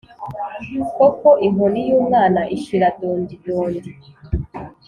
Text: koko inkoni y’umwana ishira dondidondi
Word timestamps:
koko 0.95 1.29
inkoni 1.47 1.81
y’umwana 1.89 2.41
ishira 2.55 2.87
dondidondi 2.99 3.91